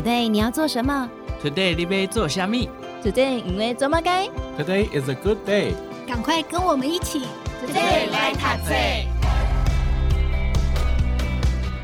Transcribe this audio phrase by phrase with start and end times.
[0.00, 1.10] Today 你要做什么
[1.44, 2.70] ？Today 你要做虾米
[3.04, 4.26] ？Today 因为做么该
[4.58, 5.74] ？Today is a good day。
[6.08, 7.20] 赶快跟我们一起
[7.62, 8.74] ，Today 来读册。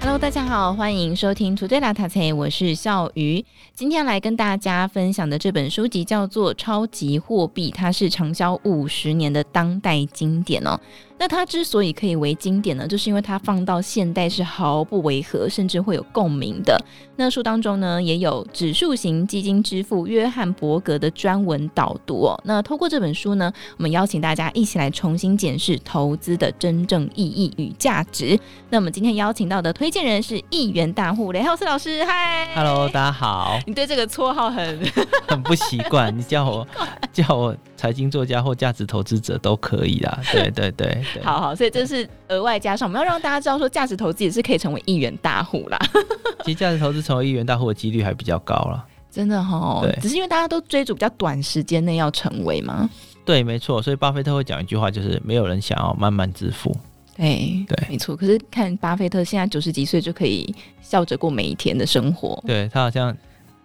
[0.00, 3.44] Hello，大家好，欢迎收听 Today 来读册，我是笑鱼。
[3.74, 10.80] 今天来跟大家分享的这本书籍叫做《超级货币》，它是畅销五十年的当代经典哦。
[11.18, 16.78] 那它之所以可以为经典呢，就是因为它放到现代是毫不违和，甚至会有共鸣的。
[17.16, 22.38] 那书当中呢，也有指数型基金之父约翰伯格的专文导读哦。
[22.44, 28.38] 那透过这本书呢，我们邀请大家一起来重新检视投资的真正意义与价值。
[28.68, 33.58] 那我们今天邀请到的推荐人是亿元大户雷浩斯老师，嗨，Hello，大家好。
[33.66, 34.78] 你对这个绰号很
[35.26, 36.68] 很不习惯，你叫我
[37.10, 40.20] 叫我财经作家或价值投资者都可以啦。
[40.30, 41.05] 对 对对。
[41.22, 45.78] 好好，所以这是额外加上，我们要让大家知道说，价值投资也是可以成为一元大户啦。
[46.44, 49.80] 其实价值投资成为一元大户的几率还比较高了，真的哈、哦。
[49.82, 52.88] 对，只是因为大家都追逐比较短时间内要成为嘛。
[53.24, 53.82] 对，没错。
[53.82, 56.76] 所以巴菲特会讲一句话，就是没有人想要慢慢致富。
[57.16, 58.14] 对对，没错。
[58.14, 62.40] 可是看巴菲特现在九十几岁就可以笑着过每一天的生活。
[62.46, 63.16] 对，他好像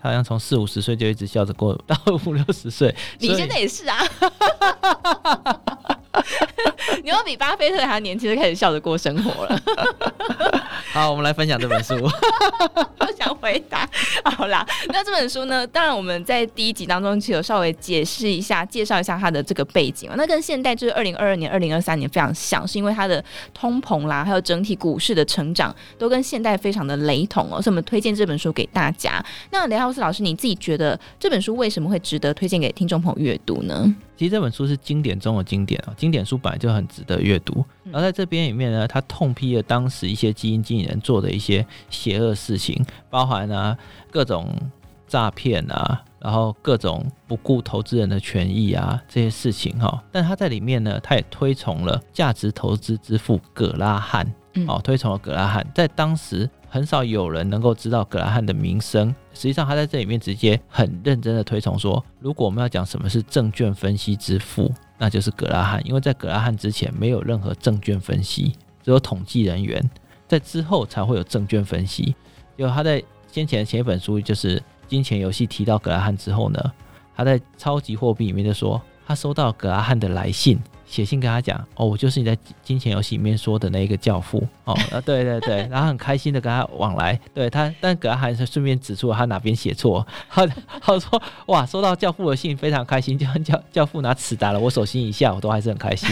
[0.02, 1.95] 他好像从四五十岁就一直笑着过到
[2.26, 2.94] 五六十岁。
[3.20, 3.98] 你现在也是啊。
[7.04, 9.62] 你要比巴菲特还年轻，就开始笑着过生活了。
[10.92, 11.96] 好，我们来分享这本书。
[13.00, 13.88] 我想回答。
[14.26, 15.66] 好啦，那这本书呢？
[15.68, 20.10] 当然我们在第一集当中其实有稍微解释一下、介绍一下它的这个背景。
[20.16, 23.23] 那跟现代就是二零二二年、二零二三年非常像，是因为它的
[23.54, 27.62] 通膨啦，还有整体股市的成长都跟现代非常的雷同哦。
[27.62, 29.23] 所以我们推荐这本书给大家。
[29.52, 33.95] 那雷浩斯老师，你自己觉得这本书为什么会值得推荐给听众朋友阅读呢？
[34.18, 37.66] 其实这本书是经典中的经典啊，经典书本来就很值得阅读。
[37.84, 43.78] 然后在这边里面呢，他痛批了当时一些基金经理人做的一些邪恶事情，包含啊
[44.10, 44.54] 各种
[45.08, 50.04] 诈骗啊，然后各种不顾投资人的权益啊这些事情哈。
[50.12, 54.26] 但他在里面呢，他也推崇了价值投资之父葛拉汉，
[54.67, 56.50] 哦，推崇了葛拉汉，在当时。
[56.73, 59.14] 很少有人能够知道葛拉汉的名声。
[59.34, 65.82] 实际上，他在这里面直接很认真的推崇说，如果我们要讲什么是证券分析之父，那就是格拉汉。
[65.84, 68.54] 因为在格拉汉之前，没有任何证券分析，
[68.84, 69.89] 只有统计人员，
[70.28, 72.16] 在之后才会有证券分析。
[72.56, 76.72] 就他在先前写一本书就是《金钱游戏》提到格拉汉之后呢，
[77.16, 80.60] 他在《超级货币》里面就说，他收到格拉汉的来信。
[80.92, 90.46] 写信跟他讲哦，我就是你在金钱游戏里面说的那一个教父哦，啊，对对对， 然后很开心的跟他往来，对他，但葛拉汉是顺便指出了他哪边写错， 他
[90.82, 96.10] 他说哇，收到教父的信非常开心，就像 教教父拿尺打了我手心一下，我都还是很开心。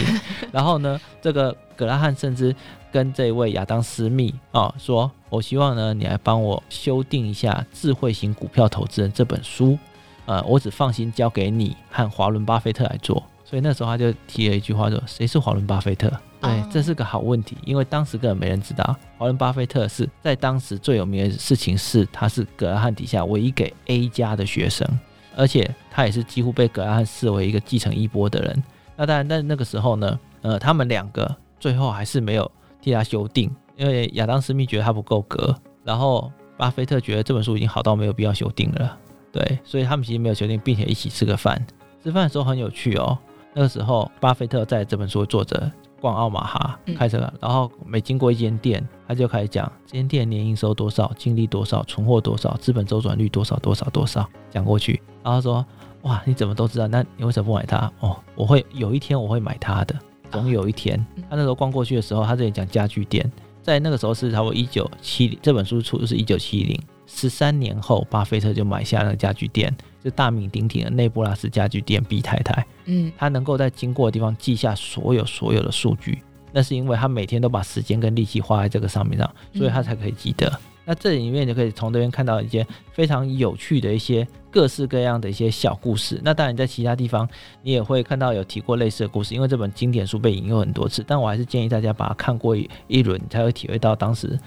[0.49, 2.55] 然后呢，这个葛拉汉甚至
[2.89, 9.77] 跟这位亚当斯密哦说，我希望呢你来帮我修订一下《智慧型股票投资人》这本书，
[10.25, 13.21] 呃，我只放心交给你和华伦巴菲特来做。
[13.49, 16.07] 所以那时候他就提了一句话说：“谁是华伦巴菲特？”
[16.39, 24.87] 对，这是个好问题，因为当时根本没人知道华伦巴菲特是在当时最有名的事情是他是葛拉汉底下唯一给 A 加的学生，
[25.35, 28.63] 而且他也是几乎被葛拉汉视为一个继承衣钵的人。
[28.95, 32.49] 那当然，在那个时候呢，呃，他们两个最后还是没有
[32.79, 38.95] 替他修订，因为亚当斯密觉得他不够格，然后巴菲特觉得这本书已经好到没有必要修订了。
[39.33, 41.61] 对，所以他们其实没有修订，并且一起吃个饭。
[42.01, 43.17] 吃饭的时候很有趣哦。
[43.59, 55.65] 那个时候，巴菲特在这本书坐着逛奥马哈，开车，然后每经过一间店，他就开始讲这间店年营收多少，净利多少，存货多少，资本周转率多少多少多少，讲过去，然后说，
[56.03, 56.87] 哇，你怎么都知道？
[56.87, 57.91] 那你为什么不买它？
[57.99, 59.93] 哦，我会有一天我会买它的，
[60.31, 61.05] 总有一天。
[61.29, 63.29] 他那时候逛过去的时候，他这里讲家具店，
[63.61, 66.81] 在那个时候是差不多一九七零，这本书出的是一九七零。
[67.11, 72.63] 十三年后，巴菲特就买下那个家具店，就大名鼎鼎的内布拉斯家具店 B 太太。
[72.85, 76.21] 嗯，他能够在经过的地方记下所有所有的数据，
[76.53, 80.47] 那是因为他每天都把时间跟力气花在这个上面上，所以他才可以记得。
[80.47, 86.21] 嗯、那这里面就可以从这边看到一些非常有趣的一些各式各样的一些小故事。
[86.23, 87.27] 那当然，在其他地方
[87.63, 91.03] 你也会看到有提过类似的故事，因为这本经典书被引用很多次。
[91.07, 94.39] 但我还是建议大家把它看过一一轮，你才会体会到当时。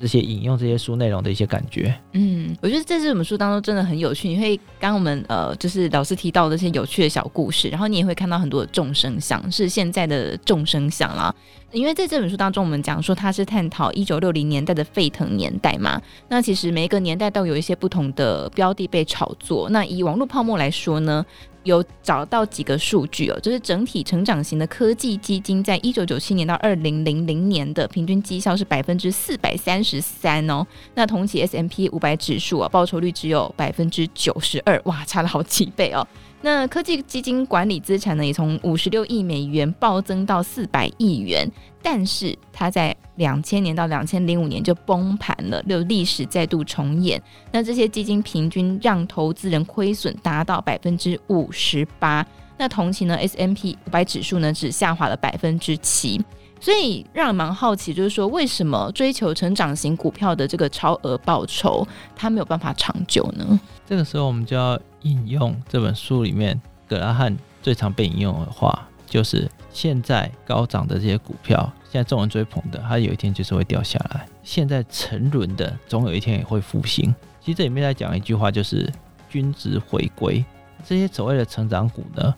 [0.00, 4.28] 这些引用这些书内容的一些感觉，嗯，我觉得在这本书当中真的很有趣。
[4.28, 11.34] 你会刚刚我们呃，就是老师提到的这些有趣的小故事，然后你也会看到很多的众生相，是现在的众生相啦。
[11.70, 16.00] 因为在这本书当中，我们讲说它是探讨一九六零年代的沸腾年代嘛。
[16.28, 19.68] 那其实每一个年代都有一些不同的标的被炒作。
[19.68, 21.24] 那以网络泡沫来说呢？
[21.68, 30.66] 有找到几个数据哦，就是整体成长型的科技基金，在一九九七年到二零零零年的平均绩效是百分之四百三十三哦。
[30.94, 36.06] 那同期 S M P 五百指数啊，报酬率只有百分之九十二，哇，差了好几倍哦。
[36.40, 41.50] 那科技基金管理资产呢，也从五十六亿美元暴增到四百亿元，
[41.82, 47.20] 但是它在两千年到两千零五年就崩盘了，就历史再度重演。
[47.50, 52.24] 那这些基金平均让投资人亏损达到百分之五十八，
[52.56, 56.24] 那同期呢 S M P 五百指数呢只下滑了百分之七。
[56.60, 61.86] 所以让人蛮好奇，就是说为什么追求成长型股票的这个超额报酬，
[62.16, 63.60] 它没有办法长久呢？
[63.86, 77.14] 这个时候我们就要引用这本书里面葛拉汉最常被引用的话，就是现在高涨的这些股票，现在众人追捧的，它有一天就是会掉下来；现在沉沦的，总有一天也会复兴。
[77.40, 78.92] 其实这里面在讲一句话，就是
[79.28, 80.44] 均值回归。
[80.84, 82.34] 这些所谓的成长股呢，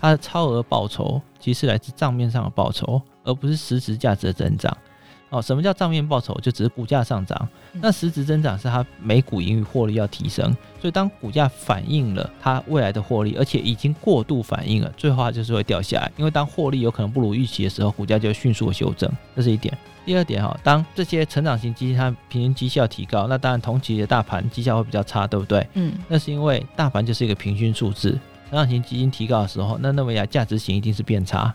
[0.00, 3.00] 它的超额报酬其实来自账面上的报酬。
[3.26, 4.76] 而不是实质价值的增长，
[5.34, 6.32] 哦，什么叫账面报酬？
[6.40, 7.48] 就只是股价上涨。
[7.72, 10.56] 那实质增长是它每股盈余获利要提升。
[10.80, 16.12] 所以当股价反映了它未来的获利，而且已经过度反映了，最后它就是会掉下来。
[16.16, 19.10] 因为当获利有可能不如预期的时候，股价就会迅速的修正。
[19.34, 19.76] 这是一点。
[20.06, 25.66] 第二点哈，当这些成长型基金它平均绩效提高，那当然同期的大盘绩效会比较差，对不对？
[25.74, 25.94] 嗯。
[26.06, 28.10] 那是因为大盘就是一个平均数字，
[28.50, 31.52] 成长型基金提高的时候，那认为呀价值型一定是变差。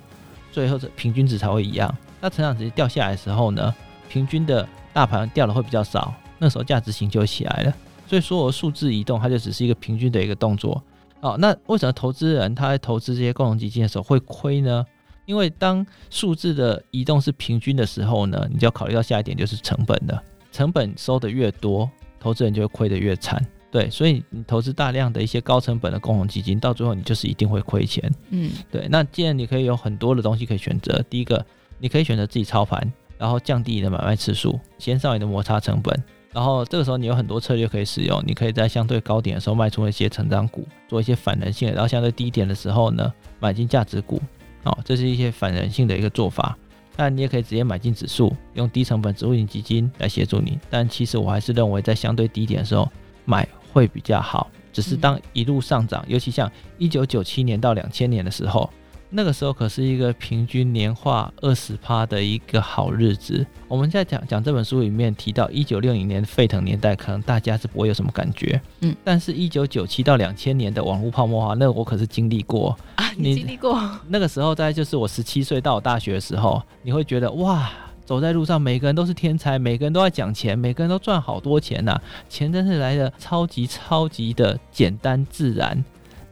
[0.51, 1.95] 最后这平均值才会一样。
[2.21, 3.73] 那成长值掉下来的时候呢，
[4.09, 7.73] 平均的大盘掉的会比较少，那时候价值型就起来了。
[8.07, 10.83] 所以所有的数字移动，它就只是一个平均的一个动作。
[11.21, 14.85] 哦，那为什么投资人他在投资这些共同基金的时候会亏呢？
[15.25, 20.23] 因为当数字的移动是平均的时候呢，你就要考虑到下一点就是成本了。
[20.51, 21.87] 成本收的越多，
[22.19, 23.45] 投资人就会亏得越惨。
[23.69, 28.11] 对，所以你投资大量的一些高成本的共同基金，到最后你就是一定会亏钱。
[28.31, 28.87] 嗯，对。
[28.89, 31.45] 那既然你可以有很多的东西可以选择，第一个，
[31.79, 36.03] 你可以选择自己操盘，然后降低你的买卖次数，减少你的摩擦成本。
[36.31, 44.21] 然后这个时候你有很多策略可以使用，你可以在相对高点的时候卖出一些成长股，做一些反人性的，然后相对低点的时候呢，买进价值股。
[44.63, 46.57] 哦，这是一些反人性的一个做法。
[46.95, 50.59] 但你也可以直接买进指数，用低成本指数型基金来协助你。
[50.69, 52.87] 但其实我还是认为在相对低点的时候
[53.25, 53.47] 买。
[53.71, 58.67] 会比较好，只是当一路上涨，尤其像一九九七年到两千年的时候，
[59.11, 63.45] 那个时候可是一个平均年化二十趴的一个好日子。
[63.67, 73.79] 我们在讲讲这本书里面提到一九六零年沸腾年代，可能大家是不会有什么感觉，嗯，但是，一九九七到两千年的网络泡沫化，那个我可是经历过啊，你经历过？
[74.07, 77.69] 那个时候大概就是我十七岁到我大学的时候，你会觉得哇。
[78.05, 82.01] 走在路上，每个人都是天才，每个人都在讲钱，每个人都赚好多钱呐、啊！
[82.27, 85.85] 钱真是来的超级超级的简单自然，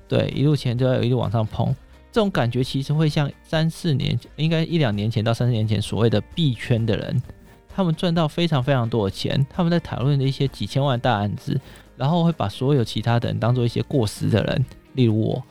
[0.08, 1.76] 对，一路钱就要一路往上捧。
[2.18, 7.22] 这种感觉其实会像三四年，应该一两年前到三四年前所谓的币圈的人，
[7.70, 11.62] 他们赚到非常非常多的钱，他们在讨论的一些几千万大案子，
[11.96, 15.44] 然后会把所有其他的人当做一些过时的人，例如我。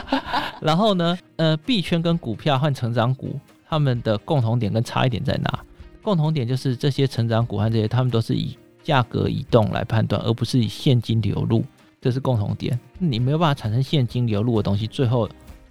[0.60, 3.40] 然后呢，呃，币圈跟股票换成长股。
[3.66, 5.60] 他们的共同点跟差异点在哪？
[6.02, 11.64] 共同点就是这些成长股和这些，他们都是以价格移动来判断，而不是以现金流入，
[12.02, 12.78] 这是共同点。
[12.98, 15.26] 你没有办法产生现金流入的东西，最后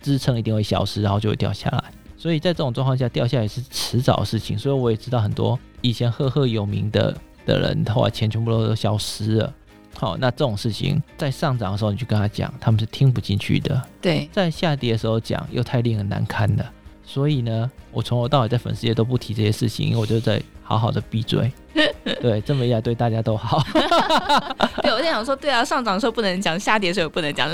[0.05, 1.83] 支撑一定会消失，然后就会掉下来。
[2.15, 4.57] 所以在这种状况下，掉下来是迟早的事情。
[4.57, 7.15] 所以我也知道很多以前赫赫有名的
[7.45, 9.53] 的人，后来钱全部都消失了。
[9.97, 13.81] 好，那这种事情在上涨的时候，你去跟他讲，他们是听不进去的。
[14.01, 16.71] 对，在下跌的时候讲，又太令人难堪了。
[17.03, 21.51] 所以呢，我从头到尾在粉丝也都不提这些事情，因为我就在好好的闭嘴。
[22.21, 23.61] 对，这么一来对大家都好。
[24.81, 27.49] 对，我在想说，对啊，上涨的时候不能讲，下跌的时候不能讲，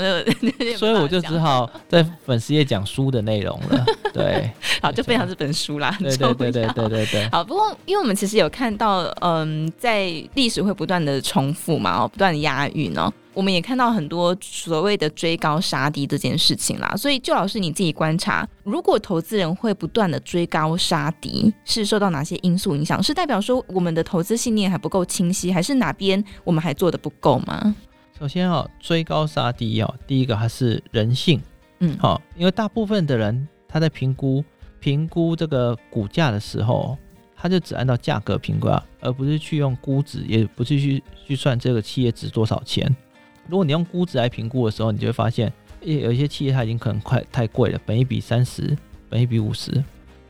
[0.76, 3.84] 所以我就只好在粉丝页讲书的内容了。
[4.12, 4.50] 对，
[4.80, 5.96] 好，就分享这本书啦。
[5.98, 7.28] 对对对对对对对。
[7.30, 13.12] 好，不过因为我们其实有看到，嗯，在历史会不断的重复嘛，哦，不断的押韵哦。
[13.34, 23.02] 我们也看到很多所谓的追高杀低这件事情啦，所以就老师你自己观察，如果投资人会不断的追高杀低，是受到哪些因素影响？
[23.02, 27.74] 是代表说我们的投资信念还不够清晰，还是哪边我们还做得不够吗？
[28.18, 31.40] 首先哦，追高杀低哦，第一个还是人性，
[31.78, 34.44] 嗯，好，因为大部分的人他在评估
[34.80, 36.98] 评估这个股价的时候，
[37.34, 42.94] 他就只按照价格评估啊，而不是去用估值，也不是去去算这个企业值多少钱。
[43.48, 45.50] 如果你用估值来评估的时候，你就会发现，
[45.80, 48.76] 有一些企业它已经可能快太贵了，本一比三十，
[49.08, 49.82] 本一比五十。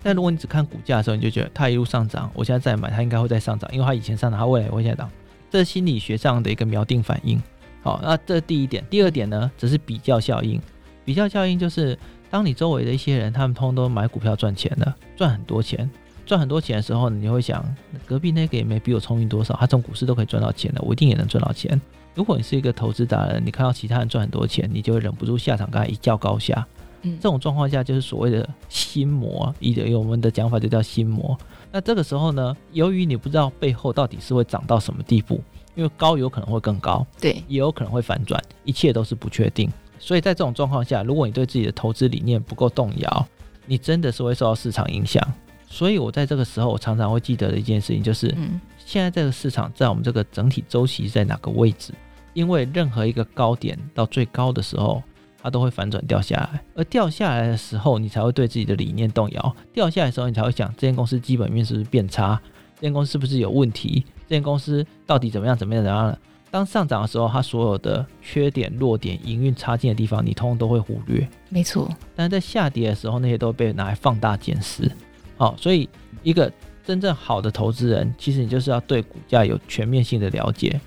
[0.02, 5.08] 但如果你只看股价的时候，你就觉得它一路上涨，我现在再买，它应该会再上涨，因为它以前上涨，它未来也会再涨。
[5.50, 7.40] 这是心理学上的一个锚定反应。
[7.82, 8.84] 好，那这第一点。
[8.88, 10.60] 第二点呢，则是比较效应。
[11.04, 11.98] 比较效应就是，
[12.30, 15.90] 当你周围的一些人他们通通都买股票赚钱了，赚很多钱，
[16.24, 17.64] 赚很多钱的时候，你会想，
[18.06, 21.80] 隔壁那个也没比我聪明多少，他从股市都可以赚到钱了，我一定也能赚到钱。
[22.14, 26.66] 如果你是一个投资达人，你看到其他人赚很多钱，你就会忍不住下场跟他一较高下。
[27.02, 31.36] 嗯，这种状况下就是所谓的心魔，以以我们的讲法就叫心魔。
[31.70, 35.40] 那这个时候呢，由于你不知道背后到底是会涨到什么地步，
[35.74, 39.70] 因为高有可能会更高，对，也有可能会反转，一切都是不确定。
[39.98, 43.26] 所以在这种状况下，如果你对自己的投资理念不够动摇，
[43.66, 45.20] 你真的是会受到市场影响。
[45.66, 51.92] 所以我在这个时候，我常常会记得的一件事情就是，嗯，现在这个市场在我们这个整体周期在哪个位置？
[52.34, 55.02] 因为任何一个高点到最高的时候。
[55.42, 59.56] 它都会反转掉下来，而掉下来的时候，你才会对自己的理念动摇。
[59.72, 62.40] 掉下来的时候，你才会想，这间公司基本面是不是变差？
[62.76, 64.04] 这间公司是不是有问题？
[64.28, 65.56] 这间公司到底怎么样？
[65.56, 65.82] 怎么样？
[65.82, 66.18] 怎么样？
[66.50, 71.26] 当上涨的时候，它所有的缺点、弱点、营运差劲的地方，你通通都会忽略。
[71.48, 71.88] 没错。
[72.14, 74.90] 但是在下跌的时候，那些都被拿来放大检视。
[75.36, 75.88] 好，所以
[76.22, 76.52] 一个
[76.84, 80.78] 真正好的投资人，其实你就是要对股价有全面性的了解。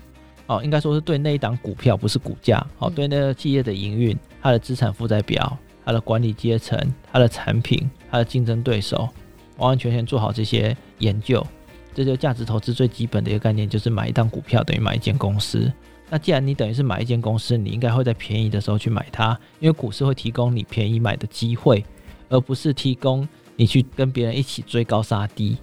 [0.46, 2.64] 哦，应该说是对那一档股票，不是股价。
[2.78, 4.16] 哦，对那个企业的营运。
[4.42, 6.78] 它的资产负债表、它的管理阶层、
[7.12, 9.08] 它的产品、它的竞争对手，
[9.56, 11.44] 完完全全做好这些研究，
[11.92, 15.72] 这就价值投资最基本的一个概念，就是买一档股票等于买一间公司。
[16.08, 21.84] 那既然你等于是买一间公司，你应该会在便宜的时候去买它，因为股市会提供你便宜买的机会，
[22.28, 23.26] 而不是提供
[23.56, 25.56] 你去跟别人一起追高杀低。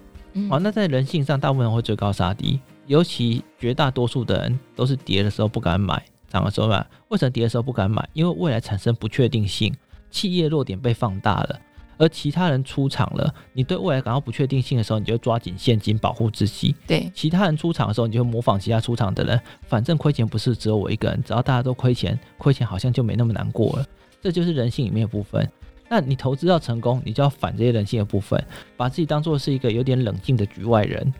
[0.50, 6.02] 好，那在人性上，大部分人会追高杀低，尤其绝大多数的人都是跌的时候不敢买。
[6.26, 8.04] 涨的时候买，为什么跌的时候不敢买？
[8.12, 9.72] 因为未来产生不确定性，
[10.10, 11.60] 企业弱点被放大了，
[11.96, 16.74] 而其他人出场了，你对未来感到不确定性的时候，你就抓紧现金保护自己。
[16.88, 23.86] 对，其他人出场的时候，你就模仿其他出场的人，反正亏钱不是只有我一个人，只要大家都亏钱，亏钱好像就没那么难过了。
[24.20, 25.48] 这就是人性里面的部分。
[25.88, 28.44] 那你投资要成功，你就要反这些人性的部分，
[28.76, 31.14] 把自己当做是一个有点冷静的局外人。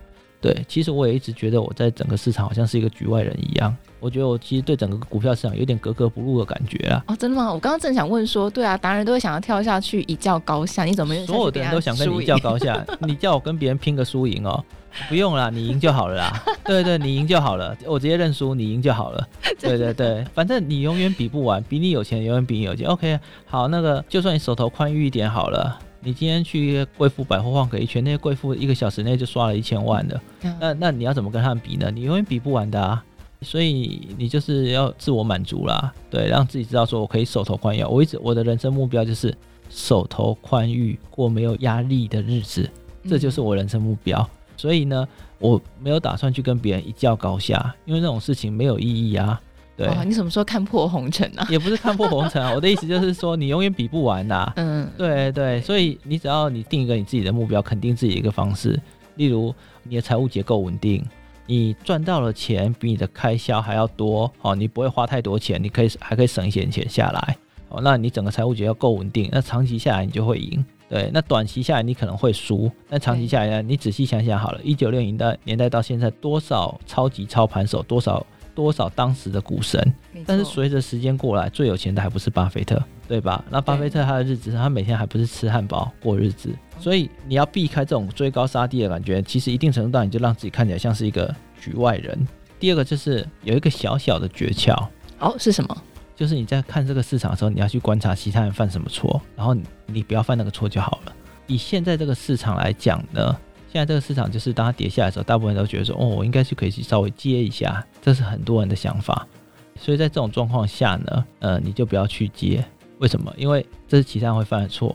[0.44, 3.74] 对，其实我也一直觉得我在整个市场好像是一个局外人一样。
[3.98, 7.02] 我觉得我其实对整个股票市场有点格格不入的感觉啊。
[7.08, 7.50] 哦，真的吗？
[7.50, 12.84] 我刚刚正想问说，对啊，达人都会想要跳下去一较高下，你怎么所有的人都想跟你一较高下？
[13.00, 14.62] 你叫我跟别人拼个输赢哦，
[15.08, 16.44] 不用啦，你赢就好了啦。
[16.66, 19.26] 对对，你赢就好了，我直接认输，你赢就好了。
[19.58, 22.86] 对对对，反正你永远比不完，比你有钱永远比你有钱。
[22.86, 25.78] OK，好，那个就算你手头宽裕一点好了。
[26.04, 31.90] 你今天去贵妇百货晃个一圈，那些贵妇一个小时内就刷了一千万的，嗯、那那你要怎么跟他们比呢？
[31.90, 33.02] 你永远比不完的啊！
[33.40, 37.82] 所以你就是要自我满足啦，对，让自己知道说我可以手头宽裕。
[37.82, 39.34] 我一直我的人生目标就是
[39.70, 42.68] 手头宽裕，过没有压力的日子，
[43.08, 44.18] 这就是我人生目标。
[44.20, 45.08] 嗯、所以呢，
[45.38, 49.40] 我没有打算去跟别人一较高下，因为那种事情没有意义啊。
[49.76, 51.46] 对、哦，你什么时候看破红尘啊？
[51.50, 54.52] 也不是看破红尘啊， 我的意思就是说，你永远比不完呐、啊。
[54.56, 58.80] 嗯，对对，所以你只要你定一个你自己的目标，肯定自己的一个方式，
[59.16, 61.04] 例如你的财务结构稳定，
[61.46, 67.36] 你赚到了钱比你的开销还要多，哦，你不会花太多钱，你可以还可以省一些钱下来，
[67.68, 70.64] 哦，那你整个财务结构够稳定，那长期下来你就会赢。
[70.88, 78.24] 对，那短期下来你可能会输，但长期下来呢，你仔细想想好了，一九六零的年代到现在，多少超级操盘手，多少。
[78.54, 79.80] 多少当时的股神，
[80.24, 83.44] 但是随着时间过来，最有钱的还不是巴菲特，对吧？
[83.50, 92.18] 那巴菲特他的日子，他每天还不是吃汉堡过日子，所以你要避开这种追高杀低的感觉，其实一定程度上你就让自己看起来像是一个局外人。
[92.60, 94.74] 第二个就是有一个小小的诀窍，
[95.18, 95.76] 哦，是什么？
[96.16, 99.54] 就是你在看这个市场的时候，你要去观察其他人犯什么错，然后
[99.86, 101.12] 你不要犯那个错就好了。
[101.48, 103.36] 以现在这个市场来讲呢？
[103.74, 109.26] 现在这个市场就是当它跌下来的时候，大部分人都觉得说，哦，我应该是可以去稍微接一下，这是很多人的想法。
[109.74, 112.64] 所以在这种状况下呢，呃，你就不要去接。
[113.00, 113.34] 为什么？
[113.36, 114.94] 因为这是其他人会犯的错。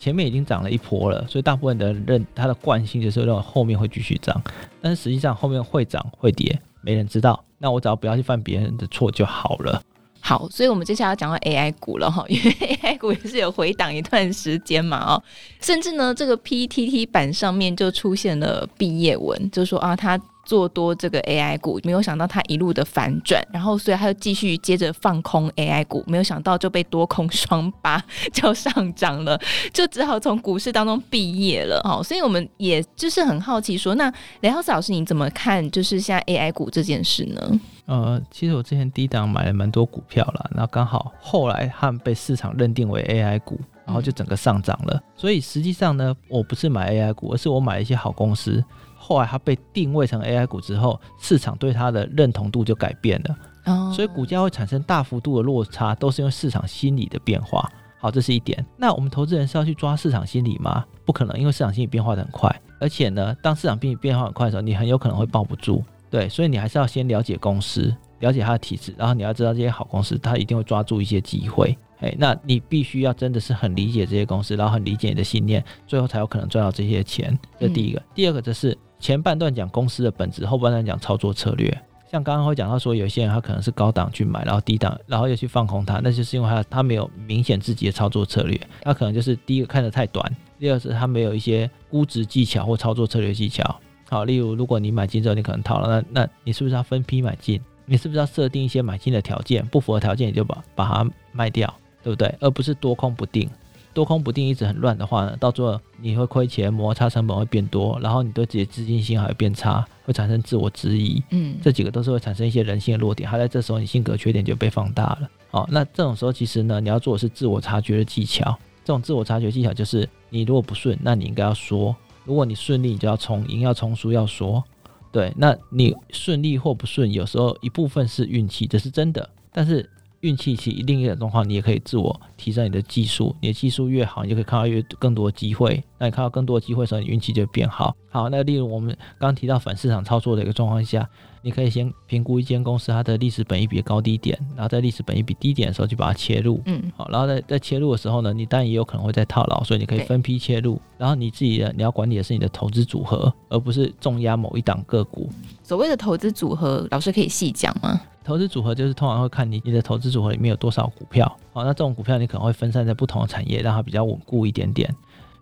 [0.00, 4.42] 前面已经涨了一波了，所以大部分的人认他的惯性就是认为后面会继续涨，
[4.80, 7.44] 但是实际上后面会涨会跌，没人知道。
[7.58, 9.80] 那我只要不要去犯别人的错就好了。
[10.26, 12.50] 好，所以我们接下来要讲到 AI 股了哈，因为
[12.82, 15.22] AI 股也是有回档一段时间嘛哦，
[15.62, 20.20] 甚至呢，这个 PTT 版上面就出现了毕业文，就说啊，他。
[20.46, 29.38] 做多这个 AI 股，没有想到它一路的反转，然后所以他就继续接着放空 AI 股，没有想到就被多空双八就上涨了，
[29.72, 32.00] 就只好从股市当中毕业了哦。
[32.02, 34.10] 所以我们也就是很好奇说，那
[34.40, 35.68] 雷浩斯老师你怎么看？
[35.72, 37.60] 就是现在 AI 股这件事呢？
[37.86, 45.02] 呃，其实我之前低档买了蛮多股票了，然后刚好后来他们被市场认定为 AI 股，然后就整个上涨了。
[45.16, 48.64] 所以实际上呢，我不是买 AI 股，而是我买了一些好公司。
[49.06, 53.36] 后来它被定位成 AI 股之后，市场对它的认同度就改变了。
[53.66, 57.70] 哦，所以股价会产生大幅度的落差，都是因为市场心理的变化。
[58.00, 58.64] 好，这是一点。
[58.76, 60.84] 那我们投资人是要去抓市场心理吗？
[61.04, 65.84] 不可能，因为市场心理变化的很快，而且呢，当市场心理变化很快的时候，你很有可能会抱不住。
[66.10, 71.76] 对，所以你还是要先了解公司，了解它的体质，然后你要知道这些好公司，它一定会抓住一些机会。
[72.00, 77.36] 哎，那你必须要真的是很理解这些公司，然后很理解你的信念，最后才有可能赚到这些钱。
[77.58, 77.98] 这第一个。
[77.98, 81.70] 嗯、第二个则是前半段讲公司的本质，后半段讲操作策略。
[82.08, 90.24] 像刚刚会讲到说，有些人他可能是高档去买，然后低档，然后又去放空它，那就是因为他他没有明显自己的操作策略，他可能就是第一个看得太短，
[90.58, 93.80] 第二是他没有一些估值技巧或操作策略技巧。
[94.08, 97.60] 好，例如如果你买进之后你可能套了，那那你是不是要分批买进？
[97.86, 99.66] 你是不是要设定一些买进的条件？
[99.66, 101.72] 不符合条件你就把把它卖掉，
[102.04, 102.32] 对不对？
[102.40, 103.50] 而不是多空不定。
[103.96, 111.22] 多空不定，一直很乱的话呢，到最后你会亏钱，摩擦成本会变多，然后你对自己的自信心还会变差，会产生自我质疑。
[111.30, 115.30] 嗯，这几个都是会产生一些人性的弱点，还在这时候你性格缺点就被放大了。
[115.50, 118.54] 好，那这种时候其实呢，你要做的是自我察觉的技巧。
[118.84, 124.62] 这种自我察觉技巧就是，你如果不顺，那你应该要说；如果你顺利，你就要冲赢，要冲输，要说。
[125.10, 129.88] 对，那你顺利或不顺，有时候一部分是运气，这是真的，但是。
[130.20, 133.34] 运气其另一种状况，你也可以自我提升你的技术。
[133.40, 135.82] 你的技术越好，你就可以看到越更多机会。
[135.98, 137.94] 那你看到更多机会的时候，你运气就变好。
[138.08, 141.08] 好，那例如我们刚提到反市场操作的一个状况下，
[141.46, 146.60] 你可以先评估一间公司它的历史本益比的高低点，然后在历史本益比低点的时候就把它切入。
[146.64, 150.80] 嗯，好，然后在在切入的时候呢，你当然也有可能会在套牢，所以你可以分批切入。
[150.98, 155.30] 然后你自己的你要管理的是你的投资组合，而不是重压某一档个股。
[155.62, 158.00] 所谓的投资组合，老师可以细讲吗？
[158.24, 164.92] 投资组合就是通常会看你你的投资组合里面有多少股票，好，那这种股票你可能会分散在不同的产业，让它比较稳固一点点，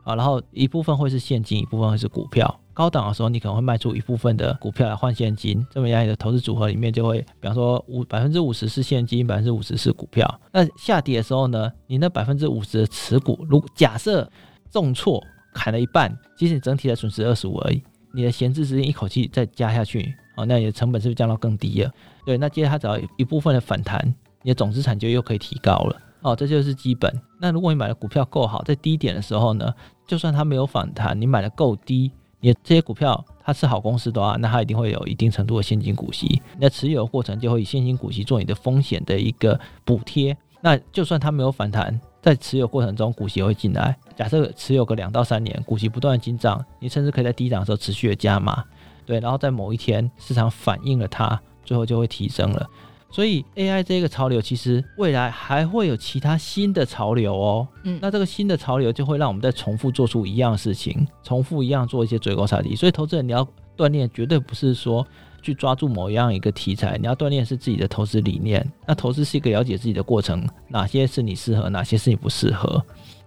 [0.02, 2.60] 好，然后一部分会是现金，一部分会是股票。
[2.74, 10.40] 高档的时候，你可能会卖出一部分的股票来换现金，这么样你的投资组合里面就会，比方说五百分之五十是现金，百分之五十是股票。
[10.52, 14.28] 那下跌的时候呢，你那百分之五十的持股，如果假设
[14.70, 15.22] 重挫
[15.54, 17.80] 砍了一半，其实你整体的损失二十五而已，
[18.12, 21.90] 你的闲置资金一口气再加下去，哦，那你的成本是不是降到更低了？
[22.26, 24.02] 对，那接着它只要一部分的反弹，
[24.42, 27.12] 你的总资产就又可以提高了哦，这就是基本。
[27.38, 29.72] 那如果你买的股票够好，在低点的时候呢，
[30.08, 32.10] 就算它没有反弹，你买的够低，
[32.44, 36.42] 你这些股票它是好公司的话，那它一定会有一定程度的现金股息。
[36.58, 40.36] 那持有的过程就会以现金股息做你的风险的一个补贴。
[40.60, 43.96] 那就算它没有反弹，在持有过程中股息会进来。
[44.14, 48.62] 假设持有个两到三年，股息不断的进账，你甚至可以在低档的时候持续的加码。
[49.06, 51.40] 对，然后在某一天市场反映了它。
[51.66, 52.68] 最后就会提升了，
[53.14, 57.68] 所以 AI 这个潮流其实未来还会有其他新的潮流哦。
[57.84, 62.74] 嗯，那这个新的潮流就会让我们再重复做出一样事情，重复一样做一些追高杀低。
[62.74, 63.46] 所以投资人你要
[63.76, 65.06] 锻炼，绝对不是说
[65.40, 68.68] 去抓住某样一个题材，你要锻炼是自己的投资理念。
[68.84, 72.84] 那投资是一个了解自己的过程，哪些是你适合，哪些是你不适合。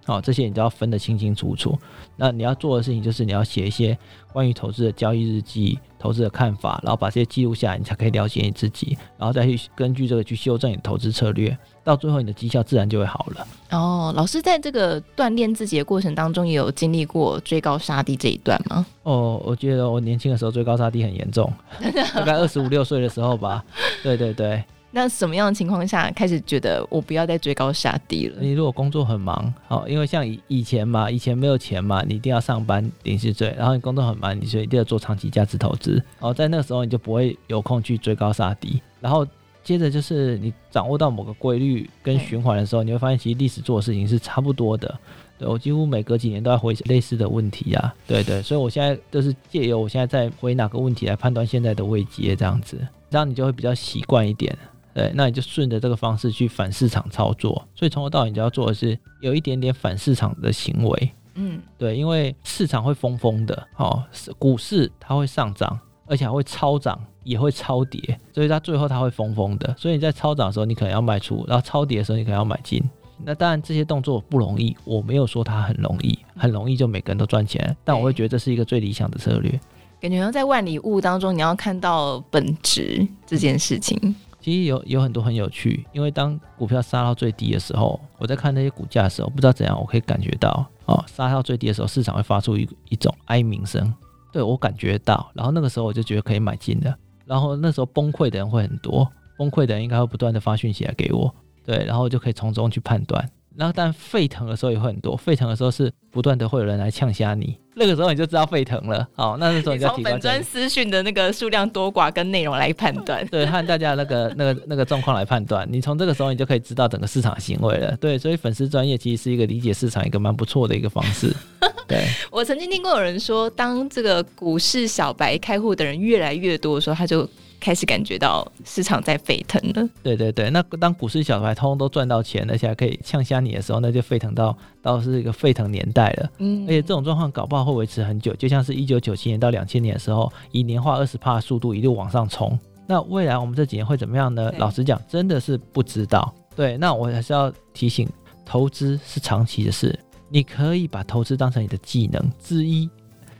[0.08, 1.78] 好，这些你都要分得清清楚楚。
[2.16, 3.96] 那你要做的事情就是你要写一些
[4.32, 11.54] 关于投资的交易日记、投资的看法，然后把这些记录下来，你才可以了解你自己，然后再去根据这个去修正你的投资策略。
[11.84, 13.46] 到最后，你的绩效自然就会好了。
[13.70, 18.86] 哦，老师在这个锻炼自己的过程当中，也有经历过追高杀低这一段吗？
[19.02, 21.52] 哦，我觉得我年轻的时候追高杀低很严重，
[22.14, 23.62] 大概二十五六岁的时候吧。
[24.02, 24.64] 对对对。
[24.90, 28.38] 那什么样的情况下开始觉得我不要再追高杀低了？
[28.40, 36.02] 你如果工作很忙，好，因为像以以前嘛，以前没有钱嘛，你一定要上班领薪水，然后你工作很忙，你就一定要做长期价值投资。
[36.20, 38.80] 哦，在那个时候你就不会有空去追高杀低。
[39.00, 39.26] 然后
[39.62, 44.98] 接着就是你掌握到某个规律跟循环的时候，你会发现其实历史做的事情是差不多的。
[45.38, 47.94] 对，我几乎每隔几年都要回类似的问题呀。
[48.06, 52.78] 对对，所以我现在就是借由我现在在回哪个问题来判断现在的位阶这样子，
[53.10, 54.56] 这样你就会比较习惯一点。
[54.98, 61.12] 对，那你就顺着这个方式去反市场操作，所以从头到尾你就要做的是有一点点反市场的行为。
[61.34, 64.02] 嗯，对，因为市场会疯疯的，哦，
[64.40, 69.72] 股市它会上涨，而且还会超涨，也会超跌，所以它最后它会疯疯的。
[69.78, 72.82] 所以你在超涨的时候，你可能要卖出；然后超跌的时候，你可能要买进。
[73.24, 79.60] 那当然这些动作不容易，我没有说它很容易，很容易就每个人都赚钱，但我会觉得这是一个最理想的策略。
[80.00, 84.14] 感觉要在万里雾当中，你要看到本质这件事情。
[84.48, 93.92] 其实有有很多很有趣，因为当股票杀到最低的时候，我在看那些股价的时候，不知道怎样，我可以感觉到哦，杀到最低的时候，市场会发出一一种哀鸣声，
[94.32, 99.06] 对，我感觉到，然后那个时候我就觉得可以买进的，然后那时候崩溃的人会很多，
[99.36, 101.30] 崩溃的人应该会不断的发讯息来给我，
[101.62, 103.22] 对，然后就可以从中去判断，
[103.58, 109.04] 然后但沸腾的时候也会很多，沸腾的时候是不断的会有人来呛瞎你，那个时候你就知道沸腾了。
[109.16, 115.66] 好，那那时候你就从本专私讯的那个数量多寡跟内容来判断，对，看大家那个 那个那个状况来判断。
[115.68, 117.96] 你从这个时候你就可以知道整个市场行为了。
[117.96, 121.34] 对，所以粉丝专业其实是一个理解市场一个蛮不错的一个方式。
[121.88, 127.28] 对，我曾经听过有人说，当这个股市小白开户的人越来越多的时候，他就。
[127.60, 129.88] 开始感觉到市场在沸腾了。
[130.02, 136.30] 对对对，那当股市小白通通都赚到钱，而且还可以呛瞎你的时候，那就沸腾到到是一个沸腾年代了。
[136.38, 142.58] 嗯，而且这种状况搞不好会维持很久，就像是一九九七年到两千年的时候，以年化二十帕的速度一路往上冲。
[142.86, 144.52] 那未来我们这几年会怎么样呢？
[144.56, 146.32] 老实讲，真的是不知道。
[146.56, 148.08] 对，那我还是要提醒，
[148.46, 149.98] 投资是长期的事，
[150.30, 152.88] 你可以把投资当成你的技能之一。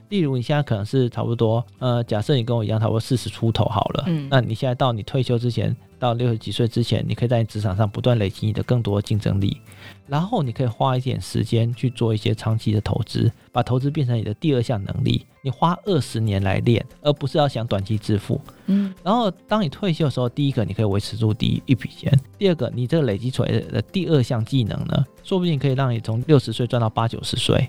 [0.09, 9.61] 例如你现在可能是差不多，呃，假设你跟我一样，差不多四十出头好了，嗯，那你现在到你退休之前，到六十几岁之前，你可以在你职场上不断累积你的更多竞争力，
[10.07, 27.69] 然后你可以花一点时间去做一些长期的投资，把投资变成你的第二项能力，你花二十年来练，而不是要想短期致富，嗯，然后当你退休的时候，第一个你可以维持住第一一笔钱，第二个你这个累积出来的第二项技能呢，说不定可以让你从六十岁赚到八九十岁。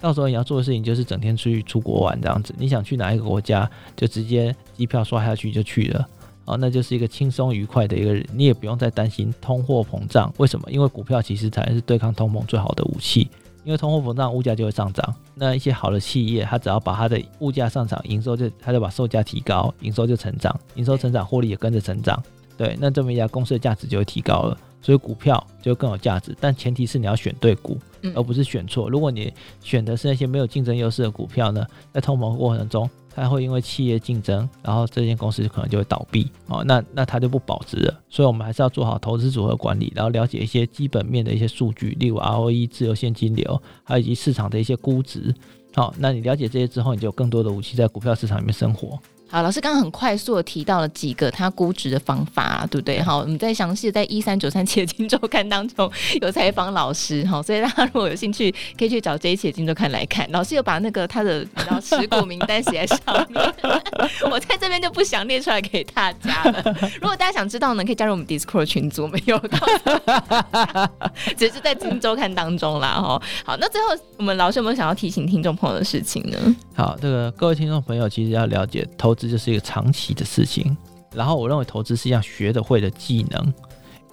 [0.00, 6.08] 到时候你要做的事情就是整天出去出国玩这样子，你想去哪一个国家就直接机票刷下去就去了，
[6.46, 10.32] 哦，那就是一个轻松愉快的一个人，你也不用再担心通货膨胀。
[10.38, 10.70] 为什么？
[10.70, 13.28] 因为股票其实才是对抗通膨最好的武器，
[13.62, 15.14] 因为通货膨胀物价就会上涨。
[15.34, 22.20] 那一些好的企业，它只要把它的物价上涨，营收就它就把售价提高，营收就成长，营收成长，获利也跟着成长。
[22.56, 24.56] 对，那这么一家公司的价值就会提高了。
[24.82, 27.78] 所以股票就更有价值，但前提是你要选对股，
[28.14, 28.88] 而不是选错。
[28.88, 38.00] 如果你选的是那些没有竞争优势的股票呢，在通膨过程中，它会因为企业竞争，然后这间公司可能就会倒闭哦，那那它就不保值了。
[38.08, 45.34] 所以我们还是要做好投资组合管理，然后了解一些基本面的一些数据，例如 ROE、自由现金流，还有以及市场的一些估值。
[45.74, 48.98] 好，那你了解这些之后，你就有更多的武器在股票市场里面生活。
[49.32, 53.00] 好，老师刚刚很快速的提到了几个他估值的方法，对不对？
[53.00, 55.88] 好，我们在详细在一三九三期的《金周刊》当中
[56.20, 60.28] 有采访老师，好，所以大家如果有兴趣，可以去找这一期的《今周刊》来看。
[60.32, 63.54] 老师有把那个他的然后持股名单写在上面，
[64.28, 66.64] 我在这边就不想列出来给大家了。
[67.00, 72.94] 如果大家想知道呢，可以加入我们 Discord 群组，没有告诉， 只是在《金周刊》当中啦。
[73.00, 76.56] 哈，好，那最后我们老师有没有想要提醒听众朋友的事情呢？
[76.74, 79.14] 好，这个各位听众朋友其实要了解投。
[79.20, 80.74] 这就是一个长期的事情，
[81.12, 83.52] 然后我认为投资是一项学得会的技能，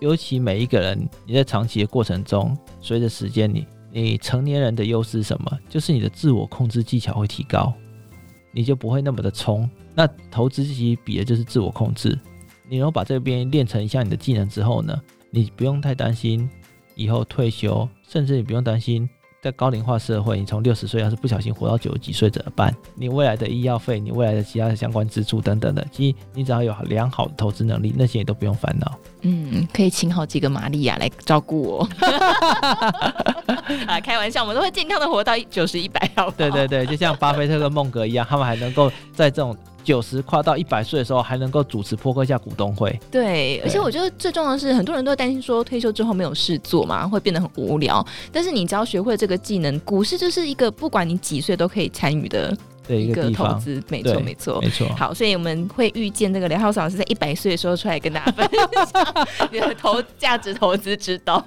[0.02, 5.60] 尤其每一个人你在长期的过程中，随着时间你，你成年人的优势是什么？
[5.70, 7.74] 就是你的自我控制技巧会提高，
[8.52, 9.70] 你就不会那么的冲。
[9.96, 12.20] 那投资其实比的就是自我控制，
[12.70, 16.50] 你能把这边练成一项你的技能之后呢，你不用太担心
[16.96, 19.10] 以后退休，甚至你不用担心。
[19.40, 22.76] 在高龄化社会，你从六十岁要是不小心活到九十几岁怎么办？
[22.96, 28.98] 你未来的医药费，你未来的其他的相关支出等等的，其实你只要有良好的投资能力，那些也都不用烦恼。
[29.22, 31.90] 嗯，可以请好几个玛利亚来照顾我。
[33.86, 36.10] 啊，开玩笑，我们都会健康的活到九十一百。
[36.36, 39.56] 对对对，就像巴菲特跟孟格一样，他们还能够在这种。
[39.88, 43.00] 九十跨到一百岁的时候，还能够主持波克夏股东会。
[43.10, 48.06] 对，而且我觉得最重要的是，很多人都担心说退休之后没有事做嘛，会变得很无聊。
[48.30, 52.54] 但是你只要学会这个技能，股市就是一个不管你几岁都可以参与的。
[52.90, 54.88] 一个投资，没错没错没错。
[54.96, 61.44] 好，所以我们会遇见这个梁浩老师在一百岁的时候出来跟大家分享 你的投价值投资之道。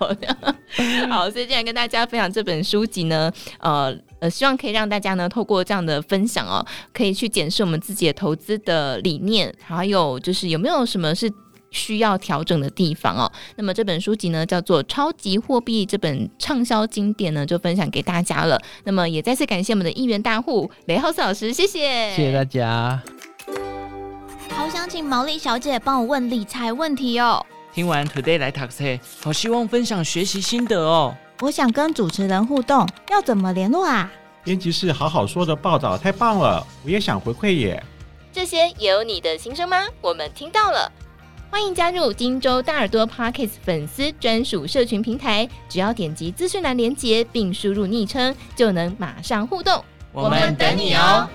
[1.09, 11.31] 好，所以今天跟大家分享这本书籍呢，呃呃，希望可以让大家呢透过这样的分享哦，可以去检视我们自己的投资的理念，还有就是有没有什么是。
[11.73, 13.31] 需要调整的地方哦。
[13.55, 18.61] 那么这本书籍呢，叫做《超级货币》，这本畅销经典呢，就分享给大家了。
[18.83, 23.01] 那么也再次感谢我们的一元大户雷浩斯老师，谢谢，谢谢大家。
[24.49, 27.47] 好想请毛利小姐帮我问理财问题哦。
[27.73, 31.17] 听完 Today 来读册，好希望分享学习心得哦。
[31.43, 34.13] 我想跟主持人互动，要怎么联络啊？
[34.45, 37.83] 编辑室好好说的报道太棒了，我也想回馈耶。
[38.31, 39.79] 这些也有你的心声吗？
[40.03, 40.93] 我们听到了。
[41.51, 49.83] 欢迎加入荆州大耳朵 Parkes 粉丝专属社群平台，只要点击资讯栏连接并输入昵称，就能马上互动。
[50.13, 51.27] 我们等你哦。